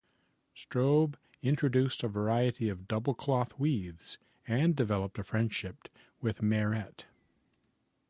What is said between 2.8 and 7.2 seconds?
double cloth weaves and developed a friendship with Mairet.